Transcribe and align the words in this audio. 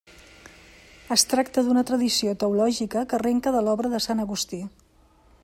Es 1.15 1.25
tracta 1.33 1.63
d'una 1.67 1.83
tradició 1.91 2.33
teològica 2.45 3.05
que 3.13 3.19
arrenca 3.19 3.55
de 3.59 3.63
l'obra 3.69 3.93
de 3.95 4.05
sant 4.09 4.25
Agustí. 4.27 4.65